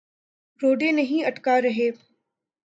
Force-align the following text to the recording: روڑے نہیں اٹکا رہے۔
روڑے 0.59 0.91
نہیں 0.91 1.25
اٹکا 1.25 1.55
رہے۔ 1.61 1.89